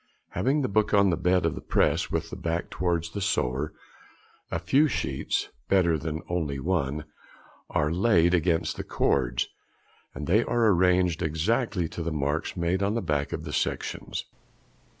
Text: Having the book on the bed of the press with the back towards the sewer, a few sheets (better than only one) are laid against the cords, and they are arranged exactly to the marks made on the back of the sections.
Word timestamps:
Having 0.29 0.63
the 0.63 0.67
book 0.67 0.95
on 0.95 1.11
the 1.11 1.15
bed 1.15 1.45
of 1.45 1.53
the 1.53 1.61
press 1.61 2.09
with 2.09 2.31
the 2.31 2.35
back 2.35 2.71
towards 2.71 3.11
the 3.11 3.21
sewer, 3.21 3.71
a 4.49 4.57
few 4.57 4.87
sheets 4.87 5.49
(better 5.69 5.95
than 5.95 6.23
only 6.27 6.57
one) 6.57 7.03
are 7.69 7.91
laid 7.91 8.33
against 8.33 8.77
the 8.77 8.83
cords, 8.83 9.47
and 10.15 10.25
they 10.25 10.43
are 10.43 10.69
arranged 10.73 11.21
exactly 11.21 11.87
to 11.89 12.01
the 12.01 12.11
marks 12.11 12.57
made 12.57 12.81
on 12.81 12.95
the 12.95 13.01
back 13.03 13.31
of 13.31 13.43
the 13.43 13.53
sections. 13.53 14.25